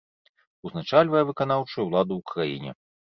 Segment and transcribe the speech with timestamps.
[0.67, 2.71] Узначальвае выканаўчую ўладу ў краіне.